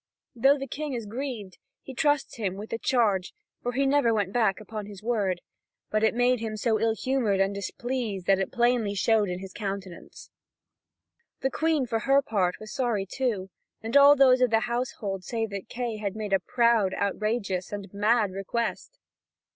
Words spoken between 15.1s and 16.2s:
say that Kay had